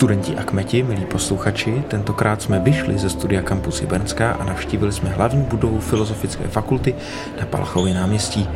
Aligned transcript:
Studenti 0.00 0.36
a 0.36 0.42
kmeti, 0.42 0.82
milí 0.82 1.04
posluchači, 1.04 1.84
tentokrát 1.88 2.42
jsme 2.42 2.58
vyšli 2.58 2.98
ze 2.98 3.10
studia 3.10 3.42
Campus 3.42 3.80
Brnská 3.80 4.32
a 4.32 4.44
navštívili 4.44 4.92
jsme 4.92 5.10
hlavní 5.10 5.42
budovu 5.42 5.80
Filozofické 5.80 6.48
fakulty 6.48 6.94
na 7.40 7.46
Palchově 7.46 7.94
náměstí. 7.94 8.48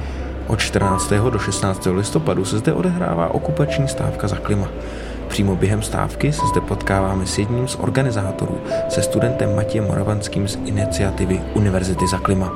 Od 0.46 0.60
14. 0.60 1.12
do 1.30 1.38
16. 1.38 1.88
listopadu 1.90 2.44
se 2.44 2.58
zde 2.58 2.72
odehrává 2.72 3.34
okupační 3.34 3.88
stávka 3.88 4.28
za 4.28 4.36
klima. 4.36 4.68
Přímo 5.28 5.56
během 5.56 5.82
stávky 5.82 6.32
se 6.32 6.46
zde 6.46 6.60
potkáváme 6.60 7.26
s 7.26 7.38
jedním 7.38 7.68
z 7.68 7.76
organizátorů, 7.76 8.60
se 8.88 9.02
studentem 9.02 9.56
Matějem 9.56 9.86
Moravanským 9.86 10.48
z 10.48 10.58
iniciativy 10.64 11.40
Univerzity 11.54 12.06
za 12.06 12.18
klima. 12.18 12.52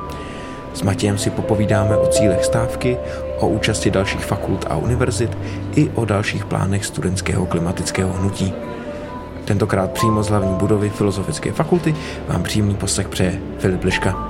S 0.73 0.81
Matějem 0.81 1.17
si 1.17 1.29
popovídáme 1.29 1.97
o 1.97 2.07
cílech 2.07 2.45
stávky, 2.45 2.97
o 3.39 3.47
účasti 3.47 3.91
dalších 3.91 4.25
fakult 4.25 4.65
a 4.69 4.77
univerzit 4.77 5.37
i 5.75 5.89
o 5.95 6.05
dalších 6.05 6.45
plánech 6.45 6.85
studentského 6.85 7.45
klimatického 7.45 8.13
hnutí. 8.13 8.53
Tentokrát 9.45 9.91
přímo 9.91 10.23
z 10.23 10.29
hlavní 10.29 10.53
budovy 10.53 10.89
Filozofické 10.89 11.51
fakulty 11.51 11.95
vám 12.27 12.43
příjemný 12.43 12.75
poslech 12.75 13.07
přeje 13.07 13.39
Filip 13.57 13.83
Liška. 13.83 14.28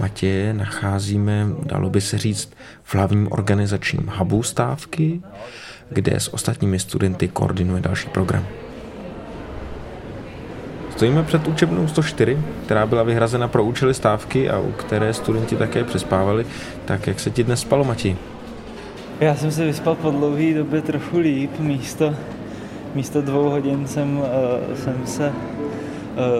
Matěje 0.00 0.54
nacházíme, 0.54 1.46
dalo 1.62 1.90
by 1.90 2.00
se 2.00 2.18
říct, 2.18 2.52
v 2.82 2.94
hlavním 2.94 3.28
organizačním 3.32 4.10
hubu 4.16 4.42
stávky, 4.42 5.22
kde 5.90 6.20
s 6.20 6.34
ostatními 6.34 6.78
studenty 6.78 7.28
koordinuje 7.28 7.82
další 7.82 8.08
program. 8.08 8.46
Stojíme 10.90 11.22
před 11.22 11.48
učebnou 11.48 11.88
104, 11.88 12.38
která 12.64 12.86
byla 12.86 13.02
vyhrazena 13.02 13.48
pro 13.48 13.64
účely 13.64 13.94
stávky 13.94 14.50
a 14.50 14.58
u 14.58 14.72
které 14.72 15.14
studenti 15.14 15.56
také 15.56 15.84
přespávali. 15.84 16.46
Tak 16.84 17.06
jak 17.06 17.20
se 17.20 17.30
ti 17.30 17.44
dnes 17.44 17.60
spalo, 17.60 17.84
Mati? 17.84 18.16
Já 19.20 19.34
jsem 19.34 19.50
se 19.50 19.64
vyspal 19.64 19.94
po 19.94 20.10
dlouhé 20.10 20.54
době 20.54 20.82
trochu 20.82 21.18
líp. 21.18 21.50
Místo, 21.58 22.14
místo 22.94 23.22
dvou 23.22 23.50
hodin 23.50 23.86
jsem, 23.86 24.18
uh, 24.18 24.24
jsem 24.76 25.06
se 25.06 25.32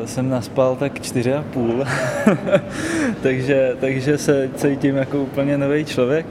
jsem 0.04 0.30
naspal 0.30 0.76
tak 0.76 1.00
čtyři 1.00 1.34
a 1.34 1.44
půl, 1.52 1.84
takže, 3.22 3.76
takže 3.80 4.18
se 4.18 4.50
cítím 4.54 4.96
jako 4.96 5.22
úplně 5.22 5.58
nový 5.58 5.84
člověk. 5.84 6.26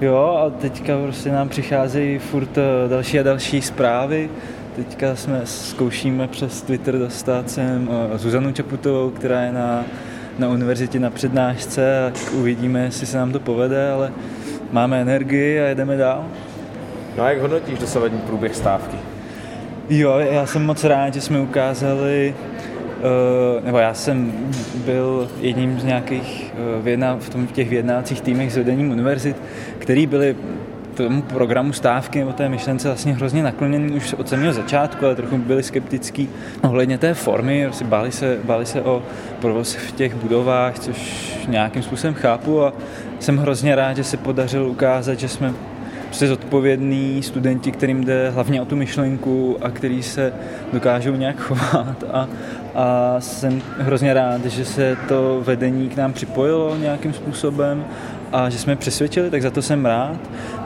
Jo, 0.00 0.40
a 0.46 0.50
teďka 0.50 0.98
prostě 1.02 1.32
nám 1.32 1.48
přicházejí 1.48 2.18
furt 2.18 2.58
uh, 2.58 2.90
další 2.90 3.20
a 3.20 3.22
další 3.22 3.62
zprávy. 3.62 4.30
Teďka 4.76 5.16
jsme 5.16 5.40
zkoušíme 5.44 6.28
přes 6.28 6.62
Twitter 6.62 6.98
dostat 6.98 7.50
sem 7.50 7.88
uh, 7.88 8.18
Zuzanu 8.18 8.52
Čaputovou, 8.52 9.10
která 9.10 9.40
je 9.40 9.52
na, 9.52 9.84
na 10.38 10.48
univerzitě 10.48 11.00
na 11.00 11.10
přednášce 11.10 12.06
a 12.06 12.12
uvidíme, 12.32 12.84
jestli 12.84 13.06
se 13.06 13.18
nám 13.18 13.32
to 13.32 13.40
povede, 13.40 13.90
ale 13.90 14.12
máme 14.72 15.00
energii 15.00 15.60
a 15.60 15.64
jedeme 15.64 15.96
dál. 15.96 16.24
No 17.16 17.22
a 17.22 17.30
jak 17.30 17.40
hodnotíš 17.40 17.78
dosavadní 17.78 18.18
průběh 18.18 18.56
stávky? 18.56 18.96
Jo, 19.90 20.18
já 20.18 20.46
jsem 20.46 20.66
moc 20.66 20.84
rád, 20.84 21.14
že 21.14 21.20
jsme 21.20 21.40
ukázali 21.40 22.34
nebo 23.64 23.78
já 23.78 23.94
jsem 23.94 24.32
byl 24.74 25.28
jedním 25.40 25.80
z 25.80 25.84
nějakých 25.84 26.52
uh, 26.76 26.84
vyjedná, 26.84 27.16
v, 27.16 27.28
tom, 27.30 27.46
v 27.46 27.52
těch 27.52 27.68
vyjednávacích 27.68 28.20
týmech 28.20 28.52
s 28.52 28.56
vedením 28.56 28.90
univerzit, 28.90 29.36
který 29.78 30.06
byli 30.06 30.36
tomu 30.94 31.22
programu 31.22 31.72
stávky 31.72 32.18
nebo 32.18 32.32
té 32.32 32.48
myšlence 32.48 32.88
vlastně 32.88 33.14
hrozně 33.14 33.42
nakloněný 33.42 33.92
už 33.96 34.12
od 34.14 34.28
samého 34.28 34.52
začátku, 34.52 35.04
ale 35.04 35.14
trochu 35.14 35.38
byli 35.38 35.62
skeptický 35.62 36.28
ohledně 36.62 36.98
té 36.98 37.14
formy, 37.14 37.64
prostě 37.64 37.84
báli 37.84 38.12
se, 38.12 38.38
báli 38.44 38.66
se 38.66 38.82
o 38.82 39.02
provoz 39.40 39.74
v 39.74 39.92
těch 39.92 40.14
budovách, 40.14 40.78
což 40.78 41.28
nějakým 41.48 41.82
způsobem 41.82 42.14
chápu 42.14 42.62
a 42.64 42.72
jsem 43.18 43.38
hrozně 43.38 43.76
rád, 43.76 43.96
že 43.96 44.04
se 44.04 44.16
podařilo 44.16 44.68
ukázat, 44.68 45.18
že 45.18 45.28
jsme 45.28 45.54
prostě 46.04 46.26
zodpovědní 46.26 47.22
studenti, 47.22 47.72
kterým 47.72 48.04
jde 48.04 48.30
hlavně 48.30 48.62
o 48.62 48.64
tu 48.64 48.76
myšlenku 48.76 49.56
a 49.60 49.70
který 49.70 50.02
se 50.02 50.32
dokážou 50.72 51.14
nějak 51.14 51.36
chovat 51.40 52.04
a, 52.12 52.28
a 52.74 53.16
jsem 53.18 53.62
hrozně 53.78 54.14
rád, 54.14 54.44
že 54.44 54.64
se 54.64 54.96
to 55.08 55.40
vedení 55.44 55.88
k 55.88 55.96
nám 55.96 56.12
připojilo 56.12 56.76
nějakým 56.76 57.12
způsobem 57.12 57.84
a 58.32 58.50
že 58.50 58.58
jsme 58.58 58.76
přesvědčili, 58.76 59.30
tak 59.30 59.42
za 59.42 59.50
to 59.50 59.62
jsem 59.62 59.86
rád. 59.86 60.16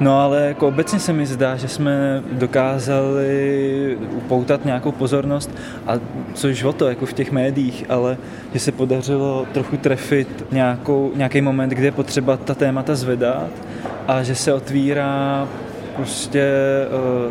No 0.01 0.21
ale 0.21 0.47
jako 0.47 0.69
obecně 0.69 0.99
se 0.99 1.13
mi 1.13 1.27
zdá, 1.27 1.57
že 1.57 1.69
jsme 1.69 2.23
dokázali 2.33 3.99
upoutat 4.11 4.65
nějakou 4.65 4.93
pozornost 4.93 5.51
a 5.87 5.93
což 6.35 6.63
o 6.63 6.73
to, 6.73 6.89
jako 6.89 7.07
v 7.07 7.13
těch 7.13 7.33
médiích, 7.33 7.85
ale 7.89 8.17
že 8.53 8.61
se 8.61 8.73
podařilo 8.73 9.47
trochu 9.53 9.77
trefit 9.77 10.45
nějakou, 10.53 11.13
nějaký 11.15 11.41
moment, 11.41 11.69
kde 11.69 11.87
je 11.87 11.93
potřeba 11.93 12.37
ta 12.37 12.55
témata 12.55 12.95
zvedat 12.95 13.51
a 14.09 14.23
že 14.23 14.35
se 14.35 14.55
otvírá 14.55 15.49
prostě 15.97 16.47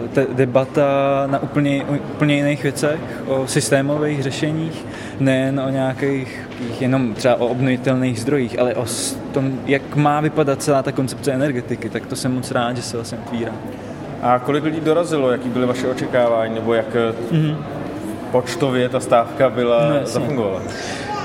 uh, 0.02 0.08
te, 0.08 0.28
debata 0.34 0.84
na 1.28 1.44
úplně, 1.44 1.86
úplně 1.86 2.36
jiných 2.36 2.64
věcech, 2.64 3.00
o 3.28 3.48
systémových 3.48 4.24
řešeních, 4.24 4.86
nejen 5.20 5.60
o 5.60 5.70
nějakých 5.70 6.50
jenom 6.80 7.14
třeba 7.14 7.36
o 7.36 7.48
obnovitelných 7.48 8.20
zdrojích, 8.20 8.60
ale 8.60 8.76
o 8.76 8.86
tom, 9.32 9.60
jak 9.66 9.96
má 9.96 10.22
vypadat 10.22 10.64
celá 10.64 10.84
ta 10.84 10.92
koncepce 10.92 11.32
energetiky, 11.32 11.90
tak 11.90 12.06
to 12.06 12.16
jsem 12.16 12.34
moc 12.34 12.52
rád, 12.52 12.76
že 12.76 12.82
se 12.82 12.98
vlastně 12.98 13.18
otvírá. 13.26 13.52
A 14.22 14.40
kolik 14.40 14.64
lidí 14.64 14.80
dorazilo, 14.80 15.32
jaký 15.32 15.50
byly 15.50 15.66
vaše 15.66 15.88
očekávání, 15.88 16.56
nebo 16.56 16.74
jak 16.74 16.96
mm-hmm. 16.96 17.58
počtově 18.32 18.90
ta 18.90 19.00
stávka 19.00 19.50
byla 19.50 19.90
no, 19.90 20.06
zafungovala? 20.06 20.62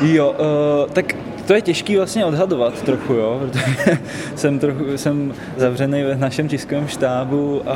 Jo, 0.01 0.35
uh, 0.39 0.93
tak 0.93 1.15
to 1.47 1.55
je 1.55 1.63
těžký 1.63 1.97
vlastně 1.97 2.25
odhadovat 2.25 2.83
trochu, 2.83 3.13
jo, 3.13 3.41
protože 3.43 3.99
jsem, 4.35 4.59
trochu, 4.59 4.99
jsem 4.99 5.35
zavřený 5.57 6.03
v 6.03 6.19
našem 6.19 6.49
tiskovém 6.49 6.89
štábu 6.89 7.63
a, 7.67 7.75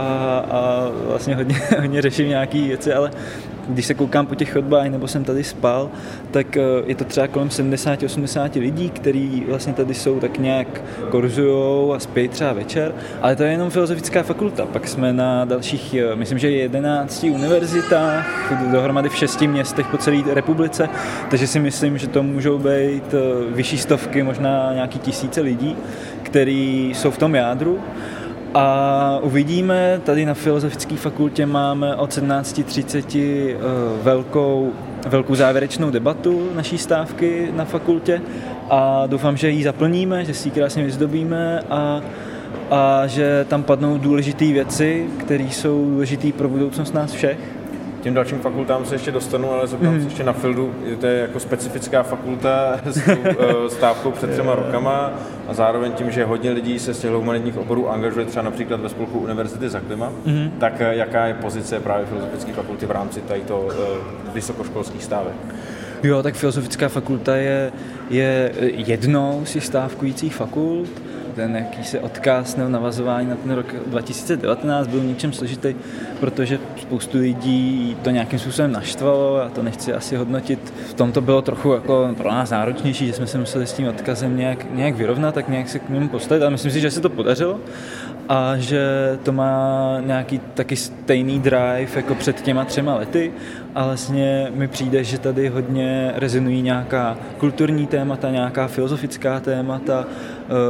a 0.50 0.90
vlastně 1.06 1.36
hodně, 1.36 1.56
hodně 1.80 2.02
řeším 2.02 2.28
nějaké 2.28 2.58
věci, 2.58 2.92
ale 2.92 3.10
když 3.72 3.86
se 3.86 3.94
koukám 3.94 4.26
po 4.26 4.34
těch 4.34 4.52
chodbách 4.52 4.86
nebo 4.86 5.08
jsem 5.08 5.24
tady 5.24 5.44
spal, 5.44 5.90
tak 6.30 6.56
eh, 6.56 6.62
je 6.86 6.94
to 6.94 7.04
třeba 7.04 7.26
kolem 7.28 7.48
70-80 7.48 8.60
lidí, 8.60 8.90
kteří 8.90 9.44
vlastně 9.48 9.72
tady 9.72 9.94
jsou 9.94 10.20
tak 10.20 10.38
nějak 10.38 10.82
korzujou 11.10 11.92
a 11.92 11.98
spí 11.98 12.28
třeba 12.28 12.52
večer, 12.52 12.94
ale 13.22 13.36
to 13.36 13.42
je 13.42 13.50
jenom 13.50 13.70
filozofická 13.70 14.22
fakulta. 14.22 14.66
Pak 14.66 14.88
jsme 14.88 15.12
na 15.12 15.44
dalších, 15.44 15.94
eh, 15.94 16.16
myslím, 16.16 16.38
že 16.38 16.50
11 16.50 17.30
univerzitách, 17.30 18.52
dohromady 18.72 19.08
v 19.08 19.16
šesti 19.16 19.46
městech 19.46 19.86
po 19.86 19.98
celé 19.98 20.34
republice, 20.34 20.88
takže 21.30 21.46
si 21.46 21.58
myslím, 21.58 21.98
že 21.98 22.06
to 22.06 22.22
můžou 22.22 22.58
být 22.58 23.14
eh, 23.14 23.54
vyšší 23.54 23.78
stovky, 23.78 24.22
možná 24.22 24.72
nějaký 24.74 24.98
tisíce 24.98 25.40
lidí, 25.40 25.76
kteří 26.22 26.92
jsou 26.94 27.10
v 27.10 27.18
tom 27.18 27.34
jádru. 27.34 27.78
A 28.54 29.18
uvidíme, 29.22 30.00
tady 30.04 30.26
na 30.26 30.34
Filozofické 30.34 30.96
fakultě 30.96 31.46
máme 31.46 31.96
od 31.96 32.10
17.30 32.10 33.16
eh, 33.18 33.56
velkou, 34.02 34.72
velkou 35.06 35.34
závěrečnou 35.34 35.90
debatu 35.90 36.48
naší 36.54 36.78
stávky 36.78 37.52
na 37.56 37.64
fakultě 37.64 38.22
a 38.70 39.06
doufám, 39.06 39.36
že 39.36 39.50
ji 39.50 39.64
zaplníme, 39.64 40.24
že 40.24 40.34
si 40.34 40.48
ji 40.48 40.52
krásně 40.52 40.84
vyzdobíme 40.84 41.60
a, 41.70 42.00
a 42.70 43.06
že 43.06 43.46
tam 43.48 43.62
padnou 43.62 43.98
důležité 43.98 44.44
věci, 44.44 45.06
které 45.18 45.44
jsou 45.44 45.84
důležité 45.84 46.32
pro 46.32 46.48
budoucnost 46.48 46.94
nás 46.94 47.12
všech 47.12 47.38
těm 48.00 48.14
dalším 48.14 48.38
fakultám 48.38 48.84
se 48.86 48.94
ještě 48.94 49.10
dostanu, 49.10 49.52
ale 49.52 49.66
zeptám 49.66 49.94
mm. 49.94 50.00
se 50.00 50.06
ještě 50.06 50.24
na 50.24 50.32
Fildu. 50.32 50.74
To 51.00 51.06
je 51.06 51.18
jako 51.20 51.40
specifická 51.40 52.02
fakulta 52.02 52.80
s 52.84 53.04
tou 53.04 53.10
eh, 53.24 53.70
stávkou 53.70 54.10
před 54.10 54.30
třema 54.30 54.54
rokama 54.54 55.12
a 55.48 55.54
zároveň 55.54 55.92
tím, 55.92 56.10
že 56.10 56.24
hodně 56.24 56.50
lidí 56.50 56.78
se 56.78 56.94
z 56.94 56.98
těch 56.98 57.10
humanitních 57.10 57.56
oborů 57.56 57.90
angažuje 57.90 58.26
třeba 58.26 58.42
například 58.42 58.80
ve 58.80 58.88
spolku 58.88 59.18
Univerzity 59.18 59.68
za 59.68 59.80
klima, 59.80 60.12
mm. 60.24 60.50
tak 60.58 60.80
eh, 60.80 60.96
jaká 60.96 61.26
je 61.26 61.34
pozice 61.34 61.80
právě 61.80 62.06
filozofické 62.06 62.52
fakulty 62.52 62.86
v 62.86 62.90
rámci 62.90 63.22
to 63.46 63.60
uh, 63.60 63.72
vysokoškolských 64.34 65.04
stávek? 65.04 65.34
Jo, 66.02 66.22
tak 66.22 66.34
filozofická 66.34 66.88
fakulta 66.88 67.36
je, 67.36 67.72
je 68.10 68.52
jednou 68.72 69.42
z 69.44 69.52
těch 69.52 69.64
stávkujících 69.64 70.34
fakult 70.34 70.88
ten 71.40 71.56
jakýsi 71.56 71.98
odkaz 71.98 72.56
nebo 72.56 72.70
navazování 72.70 73.28
na 73.28 73.36
ten 73.36 73.52
rok 73.52 73.74
2019 73.86 74.86
byl 74.86 75.00
něčem 75.04 75.32
složitý, 75.32 75.74
protože 76.20 76.58
spoustu 76.76 77.18
lidí 77.18 77.96
to 78.02 78.10
nějakým 78.10 78.38
způsobem 78.38 78.72
naštvalo 78.72 79.36
a 79.36 79.48
to 79.48 79.62
nechci 79.62 79.92
asi 79.92 80.16
hodnotit. 80.16 80.74
V 80.90 80.94
tom 80.94 81.12
to 81.12 81.20
bylo 81.20 81.42
trochu 81.42 81.72
jako 81.72 82.14
pro 82.16 82.30
nás 82.30 82.50
náročnější, 82.50 83.06
že 83.06 83.12
jsme 83.12 83.26
se 83.26 83.38
museli 83.38 83.66
s 83.66 83.72
tím 83.72 83.88
odkazem 83.88 84.36
nějak, 84.36 84.74
nějak 84.74 84.94
vyrovnat, 84.94 85.34
tak 85.34 85.48
nějak 85.48 85.68
se 85.68 85.78
k 85.78 85.88
němu 85.88 86.08
postavit, 86.08 86.42
ale 86.42 86.50
myslím 86.50 86.72
si, 86.72 86.80
že 86.80 86.90
se 86.90 87.00
to 87.00 87.10
podařilo 87.10 87.60
a 88.28 88.56
že 88.56 88.82
to 89.22 89.32
má 89.32 89.96
nějaký 90.00 90.40
taky 90.54 90.76
stejný 90.76 91.40
drive 91.40 91.88
jako 91.96 92.14
před 92.14 92.40
těma 92.40 92.64
třema 92.64 92.94
lety 92.94 93.32
a 93.74 93.84
vlastně 93.84 94.52
mi 94.54 94.68
přijde, 94.68 95.04
že 95.04 95.18
tady 95.18 95.48
hodně 95.48 96.12
rezonují 96.16 96.62
nějaká 96.62 97.16
kulturní 97.38 97.86
témata, 97.86 98.30
nějaká 98.30 98.68
filozofická 98.68 99.40
témata 99.40 100.06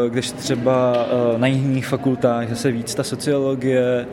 když 0.08 0.31
třeba 0.31 1.06
na 1.37 1.47
jiných 1.47 1.87
fakultách 1.87 2.49
zase 2.49 2.70
víc 2.70 2.94
ta 2.94 3.05
sociologie, 3.05 4.06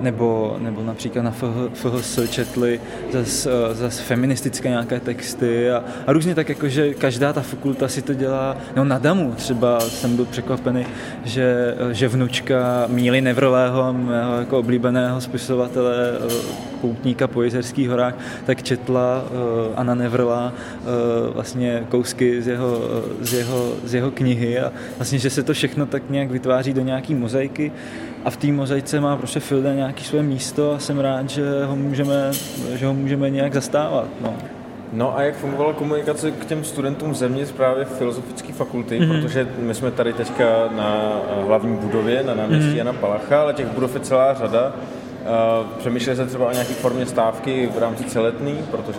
nebo, 0.00 0.56
nebo 0.58 0.82
například 0.82 1.22
na 1.22 1.30
FHS 1.72 2.18
četli 2.30 2.80
zase, 3.12 3.50
zase 3.72 4.02
feministické 4.02 4.68
nějaké 4.68 5.00
texty 5.00 5.70
a, 5.70 5.84
a 6.06 6.12
různě 6.12 6.34
tak 6.34 6.48
jako, 6.48 6.68
že 6.68 6.94
každá 6.94 7.32
ta 7.32 7.40
fakulta 7.40 7.88
si 7.88 8.02
to 8.02 8.14
dělá, 8.14 8.56
no 8.76 8.84
na 8.84 8.98
Damu. 8.98 9.32
Třeba 9.32 9.80
jsem 9.80 10.16
byl 10.16 10.24
překvapený, 10.24 10.86
že, 11.24 11.74
že 11.92 12.08
vnučka 12.08 12.84
Míly 12.88 13.20
Nevrlého, 13.20 13.92
mého 13.92 14.38
jako 14.38 14.58
oblíbeného 14.58 15.20
spisovatele, 15.20 15.94
poutníka 16.80 17.28
po 17.28 17.42
Jezerských 17.42 17.88
horách, 17.88 18.09
tak 18.46 18.62
četla 18.62 19.24
Anna 19.76 19.94
Nevrla 19.94 20.52
vlastně 21.34 21.84
kousky 21.88 22.42
z 22.42 22.46
jeho, 22.46 22.80
z 23.20 23.32
jeho, 23.32 23.72
z 23.84 23.94
jeho 23.94 24.10
knihy 24.10 24.60
a 24.60 24.72
vlastně, 24.98 25.18
že 25.18 25.30
se 25.30 25.42
to 25.42 25.52
všechno 25.52 25.86
tak 25.86 26.02
nějak 26.10 26.30
vytváří 26.30 26.72
do 26.72 26.82
nějaký 26.82 27.14
mozaiky 27.14 27.72
a 28.24 28.30
v 28.30 28.36
té 28.36 28.46
mozaice 28.46 29.00
má 29.00 29.16
prostě 29.16 29.40
Filda 29.40 29.74
nějaký 29.74 30.04
své 30.04 30.22
místo 30.22 30.72
a 30.72 30.78
jsem 30.78 30.98
rád, 30.98 31.30
že 31.30 31.64
ho 31.64 31.76
můžeme, 31.76 32.30
že 32.74 32.86
ho 32.86 32.94
můžeme 32.94 33.30
nějak 33.30 33.54
zastávat. 33.54 34.06
No. 34.20 34.34
No 34.92 35.16
a 35.16 35.22
jak 35.22 35.36
fungovala 35.36 35.72
komunikace 35.72 36.30
k 36.30 36.44
těm 36.44 36.64
studentům 36.64 37.14
země 37.14 37.46
právě 37.56 37.84
filozofické 37.84 38.52
fakulty, 38.52 39.00
mm-hmm. 39.00 39.20
protože 39.20 39.48
my 39.58 39.74
jsme 39.74 39.90
tady 39.90 40.12
teďka 40.12 40.44
na 40.76 41.20
hlavní 41.46 41.76
budově, 41.76 42.22
na 42.22 42.34
náměstí 42.34 42.68
mm-hmm. 42.68 42.76
Jana 42.76 42.92
Palacha, 42.92 43.42
ale 43.42 43.54
těch 43.54 43.66
budov 43.66 43.94
je 43.94 44.00
celá 44.00 44.34
řada. 44.34 44.72
Uh, 45.20 45.66
přemýšleli 45.78 46.16
se 46.16 46.26
třeba 46.26 46.48
o 46.48 46.52
nějaké 46.52 46.74
formě 46.74 47.06
stávky 47.06 47.70
v 47.74 47.78
rámci 47.78 48.04
celetný, 48.04 48.58
protože 48.70 48.98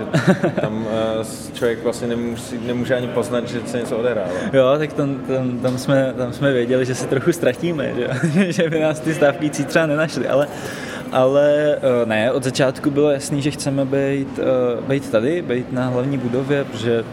tam 0.62 0.86
uh, 0.86 1.26
člověk 1.54 1.84
vlastně 1.84 2.08
nemusí, 2.08 2.60
nemůže 2.66 2.96
ani 2.96 3.08
poznat, 3.08 3.48
že 3.48 3.60
se 3.66 3.80
něco 3.80 3.98
odehrává. 3.98 4.30
Jo, 4.54 4.76
tak 4.78 4.94
tam, 4.94 5.16
tam, 5.16 5.60
tam, 5.60 5.78
jsme, 5.78 6.14
tam 6.18 6.34
jsme 6.34 6.54
věděli, 6.54 6.86
že 6.86 6.96
se 6.96 7.08
trochu 7.08 7.32
ztratíme, 7.32 7.94
že, 7.96 8.08
že 8.52 8.70
by 8.70 8.80
nás 8.80 9.00
ty 9.00 9.14
stávky 9.14 9.50
třeba 9.50 9.86
nenašly, 9.86 10.28
ale 10.28 10.48
ale 11.12 11.78
uh, 11.78 12.10
ne, 12.10 12.32
od 12.32 12.44
začátku 12.44 12.92
bylo 12.92 13.12
jasný, 13.12 13.42
že 13.42 13.52
chceme 13.52 13.86
být, 13.86 14.40
být 14.88 15.12
tady, 15.12 15.42
být 15.42 15.72
na 15.72 15.88
hlavní 15.88 16.18
budově, 16.18 16.64
protože 16.64 17.04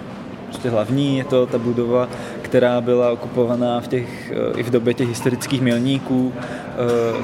prostě 0.49 0.71
hlavní 0.71 1.19
je 1.19 1.25
to 1.25 1.47
ta 1.47 1.59
budova, 1.59 2.09
která 2.43 2.81
byla 2.81 3.11
okupovaná 3.11 3.81
v 3.81 3.89
těch, 3.89 4.33
i 4.57 4.63
v 4.63 4.71
době 4.71 4.95
těch 4.95 5.09
historických 5.09 5.61
milníků 5.61 6.33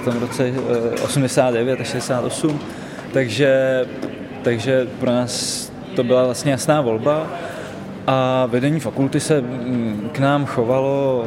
v 0.01 0.05
tom 0.05 0.21
roce 0.21 0.53
89 1.05 1.81
a 1.81 1.85
68. 1.85 2.61
Takže, 3.13 3.85
takže 4.43 4.87
pro 5.01 5.11
nás 5.11 5.73
to 5.97 6.05
byla 6.05 6.25
vlastně 6.25 6.53
jasná 6.53 6.81
volba 6.81 7.27
a 8.07 8.47
vedení 8.47 8.81
fakulty 8.81 9.21
se 9.21 9.41
mm, 9.41 10.11
k 10.13 10.19
nám 10.19 10.47
chovalo 10.47 11.25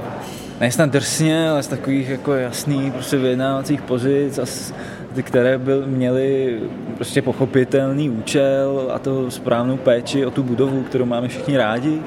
nejsnad 0.60 0.90
drsně, 0.90 1.50
ale 1.50 1.64
z 1.64 1.68
takových 1.68 2.10
jako 2.10 2.34
jasných 2.34 2.94
prostě 2.94 3.18
vyjednávacích 3.18 3.82
pozic 3.82 4.40
a 4.40 4.46
které 5.22 5.58
byl, 5.58 5.84
měly 5.86 6.60
prostě 6.96 7.22
pochopitelný 7.22 8.10
účel 8.10 8.92
a 8.94 9.00
to 9.00 9.32
správnou 9.32 9.78
péči 9.78 10.26
o 10.26 10.32
tu 10.32 10.44
budovu, 10.44 10.84
kterou 10.84 11.06
máme 11.06 11.28
všichni 11.28 11.58
rádi. 11.58 12.02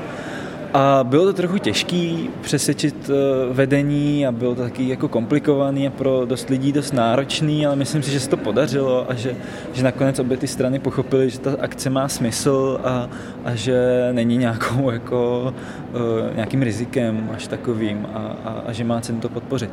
A 0.73 1.05
bylo 1.05 1.25
to 1.25 1.33
trochu 1.33 1.59
těžký 1.59 2.31
přesvědčit 2.41 3.11
eh, 3.11 3.53
vedení 3.53 4.27
a 4.27 4.33
bylo 4.33 4.55
to 4.55 4.63
taky 4.63 4.89
jako 4.89 5.09
komplikovaný 5.09 5.87
a 5.87 5.91
pro 5.91 6.25
dost 6.25 6.49
lidí 6.51 6.73
dost 6.73 6.93
náročný, 6.93 7.67
ale 7.67 7.77
myslím 7.77 8.03
si, 8.03 8.11
že 8.11 8.21
se 8.21 8.29
to 8.29 8.37
podařilo 8.37 9.11
a 9.11 9.15
že, 9.15 9.37
že 9.73 9.85
nakonec 9.85 10.19
obě 10.19 10.37
ty 10.37 10.47
strany 10.47 10.79
pochopily, 10.79 11.31
že 11.31 11.39
ta 11.39 11.51
akce 11.61 11.91
má 11.91 12.09
smysl 12.09 12.81
a, 12.85 13.09
a 13.45 13.55
že 13.55 14.09
není 14.13 14.37
nějakou 14.37 14.91
jako, 14.91 15.55
uh, 15.93 16.37
nějakým 16.37 16.63
rizikem 16.63 17.31
až 17.35 17.47
takovým 17.47 18.07
a, 18.15 18.19
a, 18.45 18.63
a 18.67 18.73
že 18.73 18.85
má 18.85 19.01
cenu 19.01 19.21
to 19.21 19.29
podpořit. 19.29 19.71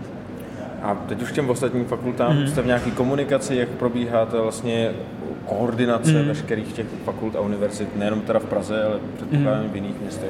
A 0.81 0.95
teď 0.95 1.21
už 1.21 1.31
těm 1.31 1.49
ostatním 1.49 1.85
fakultám 1.85 2.37
mm. 2.37 2.47
jste 2.47 2.61
v 2.61 2.65
nějaké 2.65 2.91
komunikaci, 2.91 3.55
jak 3.55 3.69
probíhá 3.69 4.25
to 4.25 4.41
vlastně 4.43 4.91
koordinace 5.45 6.11
mm. 6.21 6.27
veškerých 6.27 6.73
těch 6.73 6.85
fakult 7.05 7.35
a 7.35 7.41
univerzit, 7.41 7.95
nejenom 7.95 8.21
teda 8.21 8.39
v 8.39 8.45
Praze, 8.45 8.83
ale 8.83 8.99
předpokládám 9.15 9.63
mm. 9.63 9.69
v 9.69 9.75
jiných 9.75 10.01
městech. 10.01 10.29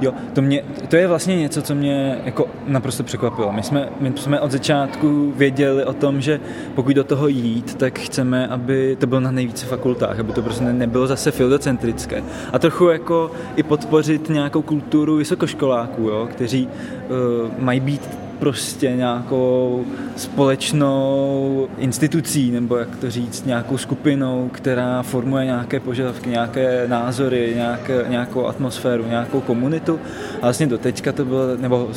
Jo, 0.00 0.12
to, 0.32 0.42
mě, 0.42 0.62
to 0.88 0.96
je 0.96 1.08
vlastně 1.08 1.36
něco, 1.36 1.62
co 1.62 1.74
mě 1.74 2.18
jako 2.24 2.48
naprosto 2.66 3.02
překvapilo. 3.02 3.52
My 3.52 3.62
jsme, 3.62 3.88
my 4.00 4.12
jsme 4.16 4.40
od 4.40 4.50
začátku 4.50 5.32
věděli 5.36 5.84
o 5.84 5.92
tom, 5.92 6.20
že 6.20 6.40
pokud 6.74 6.92
do 6.92 7.04
toho 7.04 7.28
jít, 7.28 7.74
tak 7.74 7.98
chceme, 7.98 8.46
aby 8.46 8.96
to 9.00 9.06
bylo 9.06 9.20
na 9.20 9.30
nejvíce 9.30 9.66
fakultách, 9.66 10.20
aby 10.20 10.32
to 10.32 10.42
prostě 10.42 10.64
nebylo 10.64 11.06
zase 11.06 11.30
filodocentrické. 11.30 12.22
A 12.52 12.58
trochu 12.58 12.88
jako 12.88 13.30
i 13.56 13.62
podpořit 13.62 14.28
nějakou 14.28 14.62
kulturu 14.62 15.16
vysokoškoláků, 15.16 16.02
jo, 16.02 16.28
kteří 16.30 16.68
uh, 16.68 17.64
mají 17.64 17.80
být 17.80 18.25
prostě 18.38 18.92
nějakou 18.96 19.84
společnou 20.16 21.68
institucí, 21.78 22.50
nebo 22.50 22.76
jak 22.76 22.96
to 22.96 23.10
říct, 23.10 23.46
nějakou 23.46 23.78
skupinou, 23.78 24.50
která 24.52 25.02
formuje 25.02 25.44
nějaké 25.44 25.80
požadavky, 25.80 26.30
nějaké 26.30 26.88
názory, 26.88 27.52
nějaké, 27.56 28.04
nějakou 28.08 28.46
atmosféru, 28.46 29.04
nějakou 29.08 29.40
komunitu. 29.40 30.00
A 30.36 30.40
vlastně 30.40 30.66
do 30.66 30.78
teďka 30.78 31.12
to 31.12 31.24
bylo, 31.24 31.56
nebo 31.56 31.88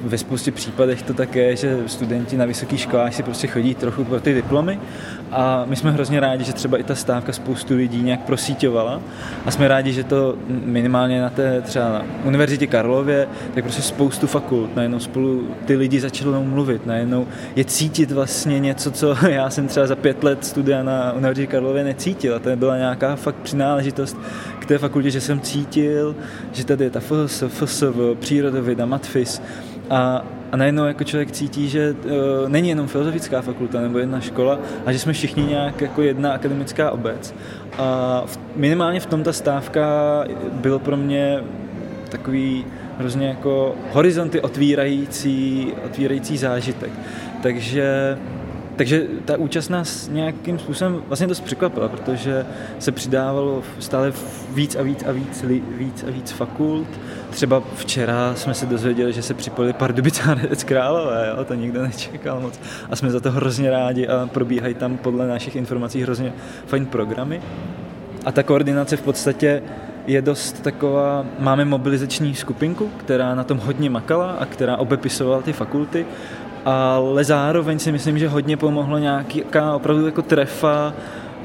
ve 0.00 0.18
spoustě 0.18 0.50
případech 0.50 1.02
to 1.02 1.14
také, 1.14 1.56
že 1.56 1.78
studenti 1.86 2.36
na 2.36 2.44
vysokých 2.44 2.80
školách 2.80 3.14
si 3.14 3.22
prostě 3.22 3.46
chodí 3.46 3.74
trochu 3.74 4.04
pro 4.04 4.20
ty 4.20 4.34
diplomy 4.34 4.80
a 5.30 5.64
my 5.66 5.76
jsme 5.76 5.90
hrozně 5.90 6.20
rádi, 6.20 6.44
že 6.44 6.52
třeba 6.52 6.78
i 6.78 6.82
ta 6.82 6.94
stávka 6.94 7.32
spoustu 7.32 7.76
lidí 7.76 8.02
nějak 8.02 8.20
prosíťovala 8.20 9.00
a 9.46 9.50
jsme 9.50 9.68
rádi, 9.68 9.92
že 9.92 10.04
to 10.04 10.36
minimálně 10.48 11.20
na 11.20 11.30
té 11.30 11.62
třeba 11.62 11.88
na 11.88 12.04
Univerzitě 12.24 12.66
Karlově, 12.66 13.28
tak 13.54 13.64
prostě 13.64 13.82
spoustu 13.82 14.26
fakult 14.26 14.76
najednou 14.76 14.98
spolu 14.98 15.46
ty 15.68 15.76
lidi 15.76 16.00
začali 16.00 16.44
mluvit, 16.44 16.86
najednou 16.86 17.26
je 17.56 17.64
cítit 17.64 18.10
vlastně 18.10 18.58
něco, 18.58 18.90
co 18.90 19.16
já 19.28 19.50
jsem 19.50 19.68
třeba 19.68 19.86
za 19.86 19.96
pět 19.96 20.24
let 20.24 20.44
studia 20.44 20.82
na 20.82 21.12
Univerzitě 21.12 21.46
Karlově 21.46 21.84
necítil. 21.84 22.36
A 22.36 22.38
to 22.38 22.56
byla 22.56 22.76
nějaká 22.76 23.16
fakt 23.16 23.36
přináležitost 23.36 24.16
k 24.58 24.66
té 24.66 24.78
fakultě, 24.78 25.10
že 25.10 25.20
jsem 25.20 25.40
cítil, 25.40 26.16
že 26.52 26.64
tady 26.64 26.84
je 26.84 26.90
ta 26.90 27.00
FS, 27.00 27.44
FSV, 27.48 27.84
přírodověda, 28.20 28.86
matfis. 28.86 29.42
A, 29.90 30.24
a 30.52 30.56
najednou 30.56 30.84
jako 30.84 31.04
člověk 31.04 31.30
cítí, 31.30 31.68
že 31.68 31.92
uh, 31.92 32.48
není 32.48 32.68
jenom 32.68 32.88
filozofická 32.88 33.42
fakulta 33.42 33.80
nebo 33.80 33.98
jedna 33.98 34.20
škola, 34.20 34.58
a 34.86 34.92
že 34.92 34.98
jsme 34.98 35.12
všichni 35.12 35.44
nějak 35.44 35.80
jako 35.80 36.02
jedna 36.02 36.32
akademická 36.32 36.90
obec. 36.90 37.34
A 37.78 38.22
v, 38.26 38.38
minimálně 38.56 39.00
v 39.00 39.06
tom 39.06 39.22
ta 39.22 39.32
stávka 39.32 39.84
byl 40.52 40.78
pro 40.78 40.96
mě 40.96 41.44
takový 42.08 42.64
hrozně 42.98 43.28
jako 43.28 43.74
horizonty 43.92 44.40
otvírající, 44.40 45.72
otvírající 45.84 46.38
zážitek. 46.38 46.90
Takže 47.42 48.18
takže 48.78 49.06
ta 49.24 49.36
účast 49.36 49.68
nás 49.68 50.08
nějakým 50.08 50.58
způsobem 50.58 51.02
vlastně 51.06 51.26
dost 51.26 51.40
překvapila, 51.40 51.88
protože 51.88 52.46
se 52.78 52.92
přidávalo 52.92 53.62
stále 53.78 54.12
víc 54.54 54.76
a 54.76 54.82
víc 54.82 55.04
a 55.06 55.12
víc, 55.12 55.44
víc 55.78 56.04
a 56.08 56.10
víc 56.10 56.30
fakult. 56.30 56.88
Třeba 57.30 57.62
včera 57.76 58.34
jsme 58.34 58.54
se 58.54 58.66
dozvěděli, 58.66 59.12
že 59.12 59.22
se 59.22 59.34
připojili 59.34 59.74
Hradec 60.22 60.64
Králové, 60.64 61.34
jo? 61.36 61.44
to 61.44 61.54
nikdo 61.54 61.82
nečekal 61.82 62.40
moc. 62.40 62.60
A 62.90 62.96
jsme 62.96 63.10
za 63.10 63.20
to 63.20 63.30
hrozně 63.30 63.70
rádi 63.70 64.06
a 64.08 64.26
probíhají 64.26 64.74
tam 64.74 64.96
podle 64.96 65.26
našich 65.26 65.56
informací 65.56 66.02
hrozně 66.02 66.32
fajn 66.66 66.86
programy. 66.86 67.40
A 68.24 68.32
ta 68.32 68.42
koordinace 68.42 68.96
v 68.96 69.02
podstatě 69.02 69.62
je 70.06 70.22
dost 70.22 70.62
taková, 70.62 71.26
máme 71.38 71.64
mobilizační 71.64 72.34
skupinku, 72.34 72.90
která 72.96 73.34
na 73.34 73.44
tom 73.44 73.58
hodně 73.58 73.90
makala 73.90 74.30
a 74.30 74.46
která 74.46 74.76
obepisovala 74.76 75.42
ty 75.42 75.52
fakulty 75.52 76.06
ale 76.64 77.24
zároveň 77.24 77.78
si 77.78 77.92
myslím, 77.92 78.18
že 78.18 78.28
hodně 78.28 78.56
pomohlo 78.56 78.98
nějaká 78.98 79.74
opravdu 79.74 80.06
jako 80.06 80.22
trefa 80.22 80.94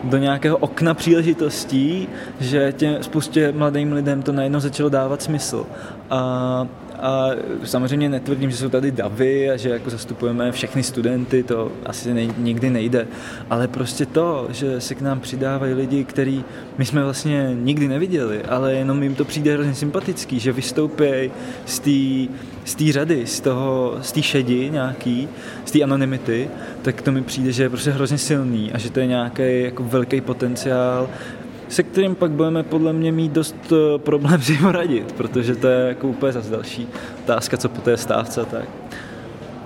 do 0.03 0.17
nějakého 0.17 0.57
okna 0.57 0.93
příležitostí, 0.93 2.07
že 2.39 2.72
tě, 2.72 2.98
spoustě 3.01 3.51
mladým 3.51 3.93
lidem 3.93 4.22
to 4.22 4.31
najednou 4.31 4.60
začalo 4.60 4.89
dávat 4.89 5.22
smysl. 5.22 5.65
A 6.10 6.67
a 7.03 7.29
samozřejmě 7.63 8.10
netvrdím, 8.10 8.51
že 8.51 8.57
jsou 8.57 8.69
tady 8.69 8.91
davy 8.91 9.50
a 9.50 9.57
že 9.57 9.69
jako 9.69 9.89
zastupujeme 9.89 10.51
všechny 10.51 10.83
studenty, 10.83 11.43
to 11.43 11.72
asi 11.86 12.13
nej, 12.13 12.33
nikdy 12.38 12.69
nejde. 12.69 13.07
Ale 13.50 13.67
prostě 13.67 14.05
to, 14.05 14.48
že 14.51 14.81
se 14.81 14.95
k 14.95 15.01
nám 15.01 15.19
přidávají 15.19 15.74
lidi, 15.74 16.03
který 16.03 16.43
my 16.77 16.86
jsme 16.86 17.03
vlastně 17.03 17.51
nikdy 17.53 17.88
neviděli, 17.88 18.43
ale 18.43 18.74
jenom 18.74 19.03
jim 19.03 19.15
to 19.15 19.25
přijde 19.25 19.53
hrozně 19.53 19.75
sympatický, 19.75 20.39
že 20.39 20.51
vystoupí 20.51 21.31
z 21.65 21.79
té 21.79 22.33
z 22.65 22.75
té 22.75 22.91
řady, 22.91 23.27
z 23.27 23.39
toho, 23.39 23.98
z 24.01 24.12
té 24.12 24.22
šedi 24.22 24.69
nějaký, 24.69 25.29
z 25.65 25.72
té 25.72 25.83
anonymity, 25.83 26.50
tak 26.81 27.01
to 27.01 27.12
mi 27.12 27.22
přijde, 27.22 27.51
že 27.51 27.63
je 27.63 27.69
prostě 27.69 27.91
hrozně 27.91 28.17
silný 28.17 28.72
a 28.72 28.77
že 28.77 28.89
to 28.89 29.00
je 29.00 29.07
nějaký 29.07 29.62
jako 29.62 29.83
velký 29.83 30.22
potenciál 30.22 31.10
se 31.74 31.84
kterým 31.84 32.15
pak 32.15 32.32
budeme 32.32 32.63
podle 32.63 32.94
mě 32.94 33.12
mít 33.12 33.32
dost 33.32 33.56
eh, 33.72 33.98
problém 33.98 34.42
si 34.42 34.56
ho 34.56 34.72
radit, 34.72 35.12
protože 35.12 35.56
to 35.56 35.68
je 35.68 35.88
jako 35.88 36.08
úplně 36.08 36.32
zase 36.32 36.51
další 36.51 36.88
otázka, 37.24 37.58
co 37.58 37.70
po 37.70 37.82
té 37.82 37.98
stávce 37.98 38.46
tak. 38.46 38.65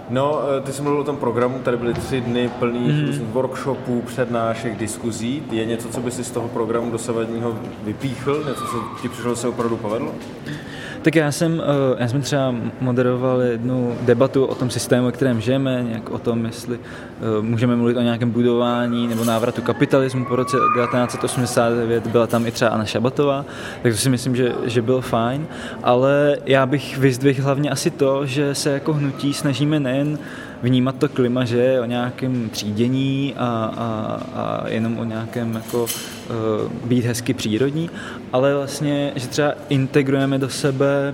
No, 0.09 0.41
eh, 0.57 0.61
ty 0.61 0.73
jsi 0.73 0.81
mluvil 0.81 1.01
o 1.01 1.03
tom 1.03 1.17
programu, 1.17 1.59
tady 1.59 1.77
byly 1.77 1.93
tři 1.93 2.21
dny 2.21 2.49
plných 2.59 3.19
mm. 3.19 3.31
workshopů, 3.31 4.01
přednášek, 4.01 4.77
diskuzí. 4.77 5.43
Je 5.51 5.65
něco, 5.65 5.89
co 5.89 6.01
by 6.01 6.11
si 6.11 6.23
z 6.23 6.31
toho 6.31 6.47
programu 6.47 6.91
dosavadního 6.91 7.59
vypíchl? 7.83 8.43
Něco, 8.47 8.61
co 8.61 9.01
ti 9.01 9.09
přišlo, 9.09 9.35
se 9.35 9.47
opravdu 9.47 9.77
povedlo? 9.77 10.15
Tak 11.07 11.15
já 11.15 11.31
jsem, 11.31 11.61
eh, 11.61 11.95
já 11.99 12.07
jsem 12.07 12.21
třeba 12.21 12.55
moderoval 12.81 13.41
jednu 13.41 13.97
debatu 14.01 14.45
o 14.45 14.55
tom 14.55 14.69
systému, 14.69 15.05
ve 15.05 15.11
kterém 15.11 15.41
žijeme, 15.41 15.83
nějak 15.83 16.09
o 16.09 16.19
tom, 16.19 16.45
jestli 16.45 16.79
eh, 16.79 17.41
můžeme 17.41 17.75
mluvit 17.75 17.97
o 17.97 18.01
nějakém 18.01 18.31
budování 18.31 19.07
nebo 19.07 19.23
návratu 19.23 19.61
kapitalismu. 19.61 20.25
Po 20.25 20.35
roce 20.35 20.57
1989, 20.57 22.07
byla 22.07 22.27
tam 22.27 22.47
i 22.47 22.51
třeba 22.51 22.71
Anna 22.71 22.85
Šabatová, 22.85 23.45
tak 23.83 23.91
to 23.91 23.97
si 23.97 24.09
myslím, 24.09 24.35
že, 24.35 24.51
že 24.65 24.81
byl 24.81 25.01
fajn, 25.01 25.47
ale 25.83 26.37
já 26.45 26.65
bych 26.65 26.97
vyzdvihl 26.97 27.43
hlavně 27.43 27.69
asi 27.69 27.91
to, 27.91 28.25
že 28.25 28.55
se 28.55 28.69
jako 28.69 28.93
hnutí 28.93 29.33
snažíme 29.33 29.79
nejen 29.79 30.19
vnímat 30.63 30.95
to 30.95 31.09
klima, 31.09 31.45
že 31.45 31.57
je 31.57 31.81
o 31.81 31.85
nějakém 31.85 32.49
třídění 32.49 33.33
a, 33.37 33.73
a, 33.77 34.21
a 34.33 34.67
jenom 34.67 34.97
o 34.97 35.03
nějakém 35.03 35.53
jako 35.55 35.83
uh, 35.83 36.87
být 36.87 37.05
hezky 37.05 37.33
přírodní, 37.33 37.89
ale 38.33 38.55
vlastně, 38.55 39.11
že 39.15 39.27
třeba 39.27 39.53
integrujeme 39.69 40.39
do 40.39 40.49
sebe 40.49 41.13